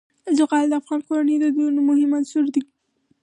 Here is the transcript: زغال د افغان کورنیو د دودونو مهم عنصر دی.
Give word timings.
زغال 0.37 0.65
د 0.69 0.73
افغان 0.81 0.99
کورنیو 1.07 1.41
د 1.43 1.45
دودونو 1.55 1.79
مهم 1.89 2.11
عنصر 2.17 2.43
دی. 2.53 2.63